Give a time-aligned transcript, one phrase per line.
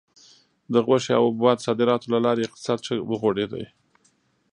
[0.73, 3.53] د غوښې او حبوباتو صادراتو له لارې اقتصاد ښه وغوړېد.